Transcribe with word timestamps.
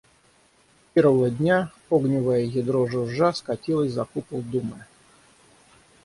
Первого 0.95 1.29
дня 1.29 1.71
огневое 1.91 2.45
ядро 2.47 2.87
жужжа 2.87 3.33
скатилось 3.33 3.91
за 3.91 4.03
купол 4.05 4.41
Думы. 4.41 4.87